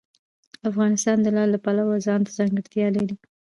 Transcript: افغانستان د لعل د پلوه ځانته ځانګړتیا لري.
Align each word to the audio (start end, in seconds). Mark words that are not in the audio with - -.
افغانستان 0.69 1.17
د 1.21 1.27
لعل 1.35 1.49
د 1.53 1.57
پلوه 1.65 1.95
ځانته 2.07 2.31
ځانګړتیا 2.37 2.87
لري. 2.95 3.15